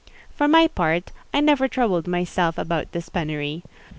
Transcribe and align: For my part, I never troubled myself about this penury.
For 0.33 0.47
my 0.47 0.65
part, 0.67 1.11
I 1.31 1.41
never 1.41 1.67
troubled 1.67 2.07
myself 2.07 2.57
about 2.57 2.91
this 2.91 3.07
penury. 3.07 3.61